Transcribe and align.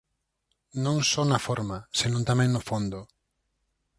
Non 0.83 0.97
só 1.11 1.23
na 1.31 1.39
forma, 1.47 1.77
senón 1.99 2.23
tamén 2.29 2.49
no 2.51 2.61
fondo. 2.69 2.99